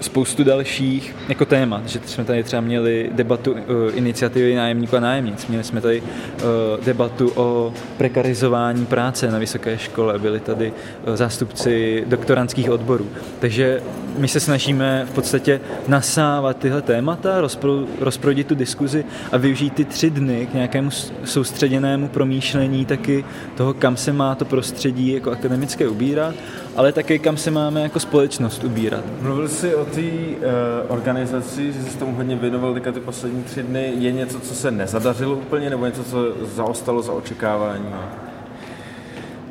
spoustu 0.00 0.44
dalších 0.44 1.16
jako 1.28 1.44
témat, 1.44 1.86
že 1.86 2.00
jsme 2.06 2.24
tady 2.24 2.42
třeba 2.42 2.62
měli 2.62 3.10
debatu 3.12 3.52
uh, 3.52 3.58
iniciativy 3.94 4.54
nájemníků 4.54 4.96
a 4.96 5.00
nájemnic, 5.00 5.46
měli 5.46 5.64
jsme 5.64 5.80
tady 5.80 6.00
uh, 6.02 6.84
debatu 6.84 7.32
o 7.34 7.72
prekarizování 7.96 8.86
práce 8.86 9.30
na 9.30 9.38
vysoké 9.38 9.78
škole, 9.78 10.18
byli 10.18 10.40
tady 10.40 10.72
uh, 11.06 11.16
zástupci 11.16 12.04
doktorantských 12.06 12.70
odborů. 12.70 13.06
Takže 13.40 13.82
my 14.16 14.28
se 14.28 14.40
snažíme 14.40 15.06
v 15.10 15.14
podstatě 15.14 15.60
nasávat 15.88 16.56
tyhle 16.56 16.82
témata, 16.82 17.40
rozpro, 17.40 17.84
rozprodit 18.00 18.46
tu 18.46 18.54
diskuzi 18.54 19.04
a 19.32 19.36
využít 19.36 19.74
ty 19.74 19.84
tři 19.84 20.10
dny 20.10 20.46
k 20.46 20.54
nějakému 20.54 20.90
soustředěnému 21.24 22.08
promýšlení 22.08 22.84
taky 22.84 23.24
toho, 23.56 23.74
kam 23.74 23.96
se 23.96 24.12
má 24.12 24.34
to 24.34 24.44
prostředí 24.44 25.12
jako 25.12 25.30
akademické 25.30 25.88
ubírat, 25.88 26.34
ale 26.76 26.92
taky 26.92 27.18
kam 27.18 27.36
se 27.36 27.50
máme 27.50 27.80
jako 27.80 28.00
společnost 28.00 28.64
ubírat. 28.64 29.04
Mluvil 29.22 29.48
jsi 29.48 29.74
o 29.74 29.84
té 29.84 30.00
uh, 30.00 30.46
organizaci, 30.88 31.72
že 31.72 31.82
jsi 31.82 31.98
tomu 31.98 32.14
hodně 32.14 32.36
věnoval 32.36 32.74
teďka 32.74 32.92
ty 32.92 33.00
poslední 33.00 33.42
tři 33.42 33.62
dny. 33.62 33.92
Je 33.98 34.12
něco, 34.12 34.40
co 34.40 34.54
se 34.54 34.70
nezadařilo 34.70 35.36
úplně, 35.36 35.70
nebo 35.70 35.86
něco, 35.86 36.04
co 36.04 36.18
zaostalo 36.54 37.02
za 37.02 37.12
očekávání? 37.12 37.94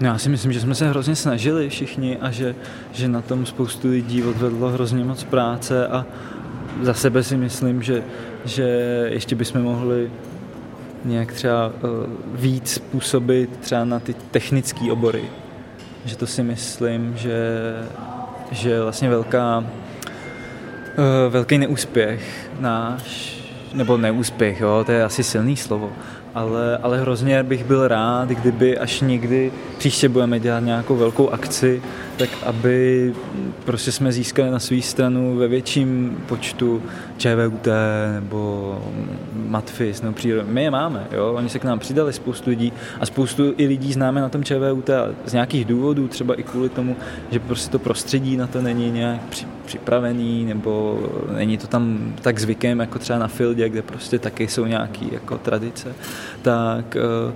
No, 0.01 0.08
já 0.08 0.18
si 0.18 0.30
myslím, 0.30 0.54
že 0.54 0.60
jsme 0.60 0.75
se 0.75 0.89
hrozně 0.89 1.16
snažili 1.16 1.70
všichni 1.70 2.18
a 2.18 2.32
že, 2.32 2.56
že 2.92 3.08
na 3.08 3.22
tom 3.22 3.46
spoustu 3.46 3.89
lidí 3.89 4.24
odvedlo 4.24 4.70
hrozně 4.70 5.04
moc 5.04 5.24
práce 5.24 5.88
a 5.88 6.06
za 6.82 6.94
sebe 6.94 7.24
si 7.24 7.38
myslím, 7.38 7.84
že, 7.84 8.04
že 8.46 8.63
ještě 9.10 9.36
bychom 9.36 9.62
mohli 9.62 10.12
nějak 11.06 11.32
třeba 11.32 11.68
uh, 11.68 11.74
víc 12.34 12.77
působit 12.77 13.58
třeba 13.60 13.86
na 13.86 14.00
ty 14.00 14.13
technické 14.13 14.92
obory. 14.92 15.24
Že 16.06 16.16
to 16.18 16.27
si 16.27 16.44
myslím, 16.44 17.18
že, 17.18 17.39
že 18.51 18.82
vlastně 18.82 19.10
velká, 19.10 19.58
uh, 19.58 21.34
velký 21.34 21.58
neúspěch 21.58 22.50
náš, 22.60 23.38
nebo 23.74 23.98
neúspěch, 23.98 24.62
jo, 24.62 24.84
to 24.86 24.92
je 24.92 25.04
asi 25.04 25.24
silný 25.24 25.58
slovo, 25.58 25.92
ale, 26.38 26.77
ale 26.77 27.01
hrozně 27.01 27.44
bych 27.44 27.63
byl 27.65 27.88
rád, 27.88 28.29
kdyby 28.29 28.77
až 28.77 29.01
někdy 29.01 29.51
příště 29.77 30.10
budeme 30.10 30.39
dělat 30.39 30.60
nějakou 30.60 30.96
velkou 30.96 31.29
akci, 31.29 31.82
tak 32.17 32.29
aby 32.46 33.13
prostě 33.65 33.91
jsme 33.91 34.12
získali 34.12 34.51
na 34.51 34.60
svou 34.60 34.82
stranu 34.82 35.36
ve 35.36 35.48
větším 35.48 36.17
počtu 36.27 36.84
ČVUT 37.17 37.67
nebo 38.13 38.82
Matfis 39.34 40.01
nebo 40.01 40.13
přírodu. 40.13 40.48
My 40.51 40.63
je 40.63 40.72
máme, 40.72 41.08
jo? 41.12 41.34
oni 41.34 41.50
se 41.50 41.60
k 41.60 41.63
nám 41.63 41.79
přidali 41.79 42.13
spoustu 42.13 42.50
lidí 42.50 42.74
a 43.00 43.06
spoustu 43.06 43.53
i 43.58 43.67
lidí 43.67 43.94
známe 43.94 44.22
na 44.22 44.29
tom 44.29 44.44
ČVUT 44.44 44.89
z 45.25 45.34
nějakých 45.34 45.65
důvodů, 45.65 46.08
třeba 46.08 46.39
i 46.39 46.44
kvůli 46.44 46.70
tomu, 46.70 46.96
že 47.32 47.39
prostě 47.39 47.72
to 47.72 47.79
prostředí 47.79 48.38
na 48.38 48.48
to 48.48 48.62
není 48.62 48.91
nějak 48.91 49.22
připravený 49.67 50.45
nebo 50.45 51.00
není 51.36 51.57
to 51.57 51.67
tam 51.67 52.13
tak 52.21 52.39
zvykem 52.39 52.79
jako 52.79 53.00
třeba 53.00 53.19
na 53.19 53.27
Fieldě, 53.27 53.69
kde 53.69 53.81
prostě 53.81 54.19
taky 54.19 54.47
jsou 54.47 54.65
nějaké 54.65 55.05
jako 55.12 55.38
tradice, 55.38 55.95
tak 56.41 56.97
uh, 57.27 57.33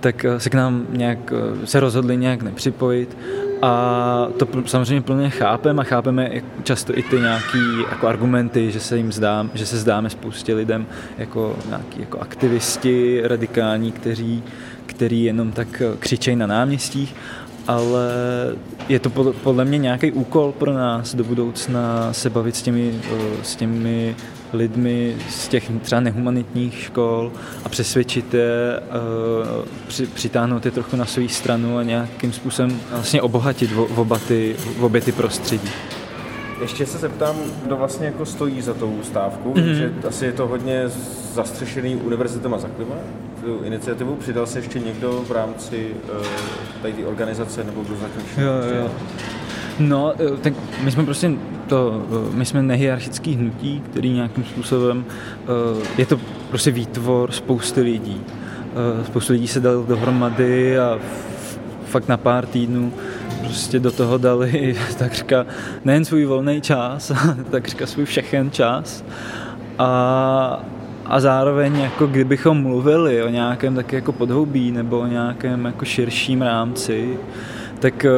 tak 0.00 0.24
eh, 0.24 0.40
se 0.40 0.50
k 0.50 0.54
nám 0.54 0.86
nějak, 0.90 1.32
eh, 1.32 1.66
se 1.66 1.80
rozhodli 1.80 2.16
nějak 2.16 2.42
nepřipojit. 2.42 3.16
A 3.62 4.28
to 4.36 4.48
samozřejmě 4.66 5.00
plně 5.00 5.30
chápeme 5.30 5.80
a 5.80 5.84
chápeme 5.84 6.30
často 6.62 6.98
i 6.98 7.02
ty 7.02 7.20
nějaký 7.20 7.58
jako 7.90 8.08
argumenty, 8.08 8.70
že 8.70 8.80
se 8.80 8.96
jim 8.96 9.12
zdám, 9.12 9.50
že 9.54 9.66
se 9.66 9.78
zdáme 9.78 10.10
spoustě 10.10 10.54
lidem 10.54 10.86
jako 11.18 11.56
nějaký 11.68 12.00
jako 12.00 12.18
aktivisti 12.18 13.20
radikální, 13.24 13.92
kteří, 13.92 14.42
kteří 14.86 15.24
jenom 15.24 15.52
tak 15.52 15.82
eh, 15.82 15.96
křičejí 15.98 16.36
na 16.36 16.46
náměstích, 16.46 17.14
ale 17.66 18.10
je 18.88 18.98
to 18.98 19.10
podle 19.32 19.64
mě 19.64 19.78
nějaký 19.78 20.12
úkol 20.12 20.52
pro 20.52 20.72
nás 20.72 21.14
do 21.14 21.24
budoucna 21.24 22.12
se 22.12 22.30
bavit 22.30 22.56
s 22.56 22.62
těmi, 22.62 22.94
s 23.42 23.56
těmi 23.56 24.16
lidmi 24.52 25.16
z 25.28 25.48
těch 25.48 25.70
třeba 25.82 26.00
nehumanitních 26.00 26.78
škol 26.78 27.32
a 27.64 27.68
přesvědčit 27.68 28.34
je, 28.34 28.80
při, 29.86 30.06
přitáhnout 30.06 30.64
je 30.64 30.70
trochu 30.70 30.96
na 30.96 31.04
svou 31.04 31.28
stranu 31.28 31.78
a 31.78 31.82
nějakým 31.82 32.32
způsobem 32.32 32.80
vlastně 32.90 33.22
obohatit 33.22 33.72
v, 33.72 33.98
oba 33.98 34.18
ty, 34.18 34.56
v 34.58 34.84
obě 34.84 35.00
ty 35.00 35.12
prostředí. 35.12 35.70
Ještě 36.60 36.86
se 36.86 36.98
zeptám, 36.98 37.36
kdo 37.64 37.76
vlastně 37.76 38.06
jako 38.06 38.26
stojí 38.26 38.62
za 38.62 38.74
tou 38.74 38.98
stávku, 39.02 39.54
mm-hmm. 39.54 39.72
že 39.72 39.92
asi 40.08 40.24
je 40.24 40.32
to 40.32 40.46
hodně 40.46 40.88
zastřešený 41.34 41.96
univerzitama 41.96 42.58
za 42.58 42.68
klima, 42.68 42.94
tu 43.46 43.64
iniciativu. 43.64 44.16
Přidal 44.16 44.46
se 44.46 44.58
ještě 44.58 44.78
někdo 44.78 45.24
v 45.28 45.32
rámci 45.32 45.90
uh, 46.18 46.26
tady 46.82 47.04
organizace, 47.04 47.64
nebo 47.64 47.82
kdo 47.82 47.96
zatím 47.96 48.44
jo, 48.44 48.52
jo. 48.78 48.90
No, 49.78 50.12
eh, 50.18 50.36
tak 50.40 50.52
my 50.82 50.90
jsme 50.90 51.04
prostě 51.04 51.32
to, 51.66 52.02
eh, 52.10 52.36
my 52.36 52.44
jsme 52.44 52.62
nehierarchický 52.62 53.34
hnutí, 53.34 53.82
který 53.90 54.12
nějakým 54.12 54.44
způsobem, 54.44 55.04
eh, 55.10 55.86
je 55.98 56.06
to 56.06 56.20
prostě 56.48 56.70
výtvor 56.70 57.32
spousty 57.32 57.80
lidí. 57.80 58.20
Spoustu 59.06 59.32
lidí 59.32 59.48
se 59.48 59.60
dal 59.60 59.82
dohromady 59.82 60.78
a 60.78 60.98
fakt 61.86 62.08
na 62.08 62.16
pár 62.16 62.46
týdnů 62.46 62.92
prostě 63.40 63.78
do 63.78 63.92
toho 63.92 64.18
dali 64.18 64.76
takřka 64.98 65.46
nejen 65.84 66.04
svůj 66.04 66.24
volný 66.24 66.60
čas, 66.60 67.12
takřka 67.50 67.86
svůj 67.86 68.04
všechen 68.04 68.50
čas. 68.50 69.04
A, 69.78 70.64
a 71.08 71.20
zároveň 71.20 71.76
jako 71.80 72.06
kdybychom 72.06 72.62
mluvili 72.62 73.22
o 73.22 73.28
nějakém 73.28 73.74
taky 73.74 73.96
jako 73.96 74.12
podhoubí 74.12 74.72
nebo 74.72 74.98
o 74.98 75.06
nějakém 75.06 75.64
jako 75.64 75.84
širším 75.84 76.42
rámci, 76.42 77.18
tak, 77.80 78.04
eh, 78.04 78.10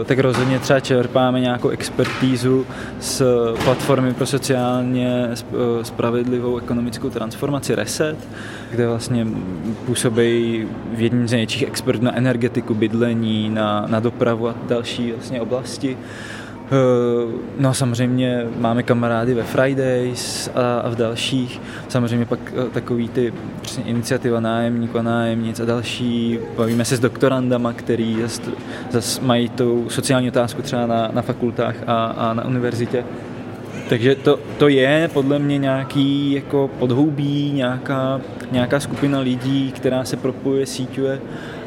eh, 0.00 0.04
tak 0.04 0.18
rozhodně 0.18 0.58
třeba 0.58 0.80
čerpáme 0.80 1.40
nějakou 1.40 1.68
expertízu 1.68 2.66
z 3.00 3.22
platformy 3.64 4.14
pro 4.14 4.26
sociálně 4.26 5.28
eh, 5.32 5.84
spravedlivou 5.84 6.58
ekonomickou 6.58 7.10
transformaci 7.10 7.74
Reset, 7.74 8.16
kde 8.70 8.88
vlastně 8.88 9.26
působí 9.86 10.66
v 10.92 11.00
jedním 11.00 11.28
z 11.28 11.30
největších 11.30 11.62
expertů 11.62 12.04
na 12.04 12.16
energetiku, 12.16 12.74
bydlení, 12.74 13.50
na, 13.50 13.84
na 13.86 14.00
dopravu 14.00 14.48
a 14.48 14.54
další 14.68 15.12
vlastně 15.12 15.40
oblasti. 15.40 15.96
Eh, 16.72 17.32
no 17.58 17.74
samozřejmě 17.74 18.46
máme 18.56 18.82
kamarády 18.82 19.34
ve 19.34 19.42
Fridays 19.42 20.50
a, 20.54 20.78
a 20.78 20.88
v 20.88 20.96
dalších. 20.96 21.60
Samozřejmě 21.88 22.26
pak 22.26 22.38
eh, 22.46 22.70
takový 22.70 23.08
ty 23.08 23.32
přesně 23.62 23.84
iniciativa 23.84 24.40
nájemníků 24.40 24.98
a 24.98 25.02
nájemnic 25.02 25.60
a 25.60 25.64
další. 25.64 26.38
Bavíme 26.56 26.84
se 26.84 26.96
s 26.96 27.00
doktorandama, 27.00 27.72
který 27.72 28.16
zase 28.90 29.20
mají 29.20 29.48
tu 29.48 29.86
sociální 29.88 30.28
otázku 30.28 30.62
třeba 30.62 30.86
na, 30.86 31.10
na 31.12 31.22
fakultách 31.22 31.74
a, 31.86 32.04
a 32.04 32.34
na 32.34 32.44
univerzitě. 32.44 33.04
Takže 33.88 34.14
to, 34.14 34.38
to 34.58 34.68
je 34.68 35.10
podle 35.12 35.38
mě 35.38 35.58
nějaký 35.58 36.32
jako 36.32 36.70
podhoubí, 36.78 37.52
nějaká, 37.52 38.20
nějaká 38.52 38.80
skupina 38.80 39.20
lidí, 39.20 39.72
která 39.72 40.04
se 40.04 40.16
propojuje, 40.16 40.66
síťuje 40.66 41.20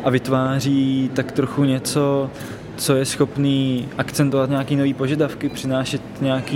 a 0.03 0.09
vytváří 0.09 1.11
tak 1.13 1.31
trochu 1.31 1.63
něco, 1.63 2.29
co 2.77 2.95
je 2.95 3.05
schopný 3.05 3.87
akcentovat 3.97 4.49
nějaké 4.49 4.75
nové 4.75 4.93
požadavky, 4.93 5.49
přinášet 5.49 6.01
nějaké 6.21 6.55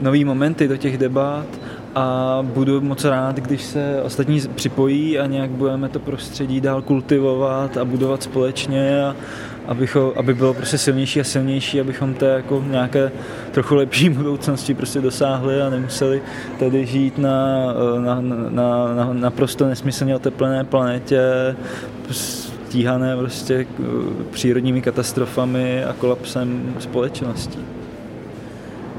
nový 0.00 0.24
momenty 0.24 0.68
do 0.68 0.76
těch 0.76 0.98
debat 0.98 1.46
a 1.94 2.38
budu 2.42 2.80
moc 2.80 3.04
rád, 3.04 3.36
když 3.36 3.62
se 3.62 4.02
ostatní 4.02 4.40
připojí 4.54 5.18
a 5.18 5.26
nějak 5.26 5.50
budeme 5.50 5.88
to 5.88 5.98
prostředí 5.98 6.60
dál 6.60 6.82
kultivovat 6.82 7.76
a 7.76 7.84
budovat 7.84 8.22
společně 8.22 9.04
a 9.04 9.16
abycho, 9.66 10.12
aby 10.16 10.34
bylo 10.34 10.54
prostě 10.54 10.78
silnější 10.78 11.20
a 11.20 11.24
silnější, 11.24 11.80
abychom 11.80 12.14
té 12.14 12.26
jako 12.26 12.64
nějaké 12.70 13.12
trochu 13.50 13.74
lepší 13.74 14.08
budoucnosti 14.08 14.74
prostě 14.74 15.00
dosáhli 15.00 15.62
a 15.62 15.70
nemuseli 15.70 16.22
tady 16.58 16.86
žít 16.86 17.18
na, 17.18 17.66
na, 17.98 18.20
na, 18.20 18.36
na, 18.50 18.94
na 18.94 19.12
naprosto 19.12 19.66
nesmyslně 19.66 20.16
oteplené 20.16 20.64
planetě 20.64 21.20
stíhané 22.72 23.16
prostě 23.16 23.66
přírodními 24.30 24.82
katastrofami 24.82 25.84
a 25.84 25.92
kolapsem 25.92 26.74
společnosti. 26.78 27.58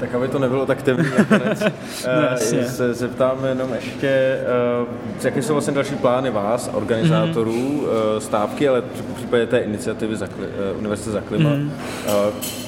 Tak 0.00 0.14
aby 0.14 0.28
to 0.28 0.38
nebylo 0.38 0.66
tak 0.66 0.82
temné 0.82 1.12
nakonec, 1.18 1.60
no, 2.06 2.38
se 2.66 2.94
zeptám 2.94 3.44
jenom 3.44 3.74
ještě, 3.74 4.38
uh, 4.82 4.88
jaké 5.24 5.42
jsou 5.42 5.52
vlastně 5.52 5.74
další 5.74 5.94
plány 5.94 6.30
vás, 6.30 6.70
organizátorů 6.72 7.52
mm-hmm. 7.52 8.18
stávky, 8.18 8.68
ale 8.68 8.80
v 8.80 9.14
případě 9.14 9.46
té 9.46 9.58
iniciativy 9.58 10.16
za, 10.16 10.28
Univerzity 10.78 11.10
za 11.10 11.20
klima. 11.20 11.50
Mm-hmm. 11.50 11.70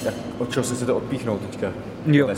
Jak 0.04 0.14
od 0.38 0.50
čeho 0.50 0.64
se 0.64 0.74
chcete 0.74 0.92
odpíchnout 0.92 1.40
teďka? 1.40 1.72
Jo. 2.06 2.28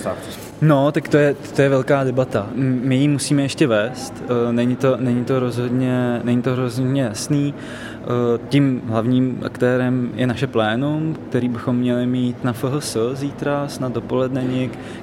No, 0.63 0.93
tak 0.93 1.09
to 1.09 1.17
je, 1.17 1.37
to 1.57 1.63
je 1.63 1.69
velká 1.69 2.05
debata. 2.05 2.47
My 2.55 2.97
ji 2.97 3.09
musíme 3.09 3.43
ještě 3.43 3.67
vést. 3.67 4.15
Eh, 4.25 4.53
není 4.53 4.77
to, 4.77 4.97
není 4.97 5.25
to, 5.25 5.41
rozhodně, 5.41 6.21
není 6.25 6.43
to 6.43 6.57
rozhodně 6.57 7.03
jasný. 7.03 7.55
Eh, 7.55 8.39
tím 8.49 8.83
hlavním 8.87 9.39
aktérem 9.45 10.11
je 10.15 10.27
naše 10.27 10.47
plénum, 10.47 11.17
který 11.29 11.49
bychom 11.49 11.77
měli 11.77 12.07
mít 12.07 12.45
na 12.45 12.53
FHS 12.53 12.97
zítra, 13.13 13.69
snad 13.69 13.93
dopoledne 13.93 14.45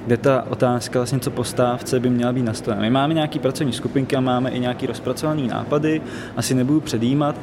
kde 0.06 0.16
ta 0.16 0.44
otázka 0.48 0.98
vlastně 0.98 1.18
co 1.18 1.30
postávce 1.30 2.00
by 2.00 2.10
měla 2.10 2.32
být 2.32 2.42
nastavena. 2.42 2.82
My 2.82 2.90
máme 2.90 3.14
nějaký 3.14 3.38
pracovní 3.38 3.72
skupinky 3.72 4.16
a 4.16 4.20
máme 4.20 4.50
i 4.50 4.60
nějaký 4.60 4.86
rozpracovaný 4.86 5.48
nápady, 5.48 6.00
asi 6.36 6.54
nebudu 6.54 6.80
předjímat, 6.80 7.36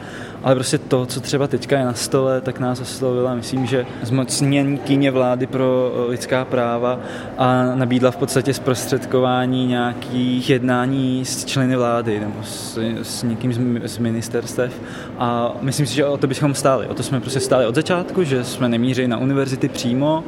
ale 0.44 0.56
prostě 0.56 0.78
to, 0.78 1.06
co 1.06 1.22
třeba 1.22 1.48
teďka 1.48 1.78
je 1.78 1.86
na 1.86 1.94
stole, 1.94 2.42
tak 2.42 2.60
nás 2.60 2.82
oslovila, 2.82 3.36
myslím, 3.36 3.66
že 3.66 3.86
zmocněnkyně 4.02 5.12
vlády 5.12 5.43
pro 5.48 5.94
eh, 5.96 6.10
lidská 6.12 6.46
práva 6.46 7.00
a 7.38 7.64
nabídla 7.76 8.12
v 8.12 8.18
podstatě 8.18 8.54
zprostředkování 8.54 9.68
nějakých 9.68 10.50
jednání 10.50 11.26
s 11.26 11.46
členy 11.46 11.76
vlády 11.76 12.20
nebo 12.20 12.36
s, 12.44 12.78
s 13.02 13.24
někým 13.24 13.54
z, 13.54 13.60
z 13.88 13.98
ministerstev 13.98 14.82
a 15.20 15.52
myslím 15.62 15.86
si, 15.86 15.96
že 15.96 16.06
o 16.06 16.18
to 16.18 16.28
bychom 16.28 16.54
stáli. 16.54 16.88
O 16.88 16.94
to 16.94 17.04
jsme 17.04 17.20
prostě 17.20 17.40
stáli 17.40 17.66
od 17.66 17.76
začátku, 17.76 18.24
že 18.24 18.44
jsme 18.44 18.70
nemířili 18.70 19.08
na 19.08 19.18
univerzity 19.18 19.70
přímo, 19.70 20.24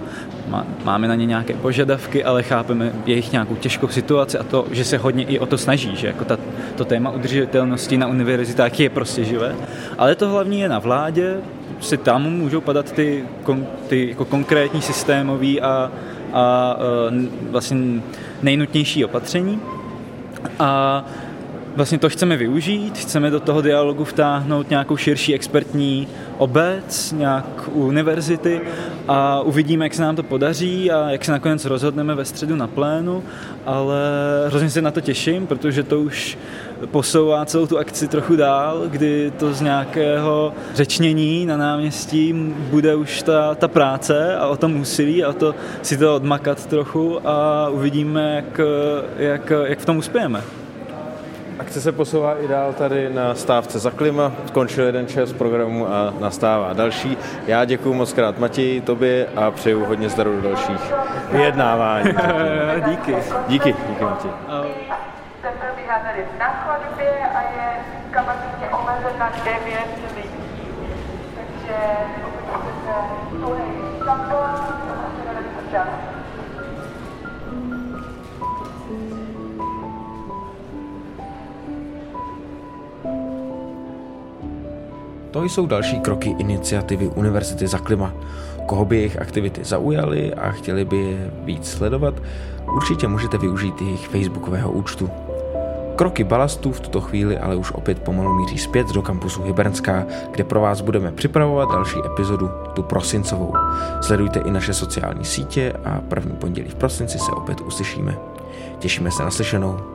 máme 0.83 1.07
na 1.07 1.15
ně 1.15 1.25
nějaké 1.25 1.53
požadavky, 1.53 2.23
ale 2.23 2.43
chápeme 2.43 2.91
jejich 3.05 3.31
nějakou 3.31 3.55
těžkou 3.55 3.87
situaci 3.87 4.37
a 4.37 4.43
to, 4.43 4.65
že 4.71 4.83
se 4.83 4.97
hodně 4.97 5.23
i 5.23 5.39
o 5.39 5.45
to 5.45 5.57
snaží, 5.57 5.95
že 5.95 6.07
jako 6.07 6.25
ta, 6.25 6.37
to 6.75 6.85
téma 6.85 7.11
udržitelnosti 7.11 7.97
na 7.97 8.07
univerzitách 8.07 8.79
je 8.79 8.89
prostě 8.89 9.23
živé. 9.23 9.55
Ale 9.97 10.15
to 10.15 10.29
hlavní 10.29 10.59
je 10.59 10.69
na 10.69 10.79
vládě, 10.79 11.37
si 11.79 11.97
tam 11.97 12.23
můžou 12.23 12.61
padat 12.61 12.91
ty, 12.91 13.25
ty 13.87 14.09
jako 14.09 14.25
konkrétní 14.25 14.81
systémové 14.81 15.59
a, 15.59 15.67
a, 15.67 15.91
a 16.33 16.75
vlastně 17.49 18.01
nejnutnější 18.43 19.05
opatření. 19.05 19.61
A 20.59 21.05
vlastně 21.75 21.97
to 21.97 22.09
chceme 22.09 22.37
využít, 22.37 22.97
chceme 22.97 23.29
do 23.29 23.39
toho 23.39 23.61
dialogu 23.61 24.03
vtáhnout 24.03 24.69
nějakou 24.69 24.97
širší 24.97 25.33
expertní 25.33 26.07
obec, 26.37 27.11
nějak 27.11 27.69
univerzity 27.73 28.61
a 29.07 29.41
uvidíme, 29.41 29.85
jak 29.85 29.93
se 29.93 30.01
nám 30.01 30.15
to 30.15 30.23
podaří 30.23 30.91
a 30.91 31.09
jak 31.09 31.25
se 31.25 31.31
nakonec 31.31 31.65
rozhodneme 31.65 32.15
ve 32.15 32.25
středu 32.25 32.55
na 32.55 32.67
plénu, 32.67 33.23
ale 33.65 33.99
hrozně 34.47 34.69
se 34.69 34.81
na 34.81 34.91
to 34.91 35.01
těším, 35.01 35.47
protože 35.47 35.83
to 35.83 35.99
už 35.99 36.37
posouvá 36.91 37.45
celou 37.45 37.67
tu 37.67 37.77
akci 37.77 38.07
trochu 38.07 38.35
dál, 38.35 38.81
kdy 38.87 39.31
to 39.37 39.53
z 39.53 39.61
nějakého 39.61 40.53
řečnění 40.73 41.45
na 41.45 41.57
náměstí 41.57 42.33
bude 42.69 42.95
už 42.95 43.21
ta, 43.21 43.55
ta 43.55 43.67
práce 43.67 44.35
a 44.35 44.47
o 44.47 44.57
tom 44.57 44.75
úsilí 44.79 45.23
a 45.23 45.29
o 45.29 45.33
to 45.33 45.55
si 45.81 45.97
to 45.97 46.15
odmakat 46.15 46.65
trochu 46.65 47.27
a 47.27 47.69
uvidíme, 47.69 48.35
jak, 48.35 48.61
jak, 49.17 49.51
jak 49.65 49.79
v 49.79 49.85
tom 49.85 49.97
uspějeme. 49.97 50.41
Akce 51.59 51.81
se 51.81 51.91
posouvá 51.91 52.35
i 52.39 52.47
dál 52.47 52.73
tady 52.73 53.13
na 53.13 53.35
stávce 53.35 53.79
za 53.79 53.91
klima. 53.91 54.31
Skončil 54.47 54.85
jeden 54.85 55.07
čas 55.07 55.33
programu 55.33 55.87
a 55.87 56.13
nastává 56.19 56.73
další. 56.73 57.17
Já 57.47 57.65
děkuji 57.65 57.93
moc 57.93 58.13
krát 58.13 58.39
Matěji, 58.39 58.81
tobě 58.81 59.27
a 59.35 59.51
přeju 59.51 59.85
hodně 59.85 60.09
zdaru 60.09 60.35
do 60.35 60.41
dalších 60.41 60.93
vyjednávání. 61.31 62.09
díky. 62.89 63.15
Díky, 63.47 63.75
díky 63.89 64.03
Matěji. 64.03 64.33
Tady 66.15 66.27
na 66.39 66.49
chodbě 66.49 67.19
a 67.35 67.41
je 67.41 67.77
kapacitně 68.11 68.69
omezen 68.69 69.19
na 69.19 69.31
9 69.45 69.59
lidí. 70.15 70.29
Takže 71.35 71.77
pokud 72.33 72.61
chcete 72.61 73.37
tuhej 73.41 73.65
tampon, 74.05 74.49
to 75.55 75.71
čas. 75.71 75.87
To 85.31 85.43
jsou 85.43 85.65
další 85.65 85.99
kroky 85.99 86.35
iniciativy 86.37 87.07
Univerzity 87.07 87.67
za 87.67 87.77
klima. 87.77 88.13
Koho 88.65 88.85
by 88.85 88.95
jejich 88.95 89.21
aktivity 89.21 89.63
zaujaly 89.63 90.33
a 90.33 90.51
chtěli 90.51 90.85
by 90.85 90.97
je 90.97 91.31
víc 91.43 91.71
sledovat, 91.71 92.13
určitě 92.75 93.07
můžete 93.07 93.37
využít 93.37 93.81
jejich 93.81 94.07
facebookového 94.07 94.71
účtu. 94.71 95.24
Kroky 95.95 96.23
balastu 96.23 96.71
v 96.71 96.79
tuto 96.79 97.01
chvíli 97.01 97.37
ale 97.37 97.55
už 97.55 97.71
opět 97.71 97.99
pomalu 97.99 98.33
míří 98.33 98.57
zpět 98.57 98.87
do 98.87 99.01
kampusu 99.01 99.43
Hybernská, 99.43 100.05
kde 100.31 100.43
pro 100.43 100.61
vás 100.61 100.81
budeme 100.81 101.11
připravovat 101.11 101.71
další 101.71 101.99
epizodu, 102.05 102.49
tu 102.73 102.83
prosincovou. 102.83 103.53
Sledujte 104.01 104.39
i 104.39 104.51
naše 104.51 104.73
sociální 104.73 105.25
sítě 105.25 105.73
a 105.85 106.01
první 106.01 106.31
pondělí 106.31 106.69
v 106.69 106.75
prosinci 106.75 107.19
se 107.19 107.31
opět 107.31 107.61
uslyšíme. 107.61 108.17
Těšíme 108.79 109.11
se 109.11 109.23
na 109.23 109.31
slyšenou. 109.31 109.94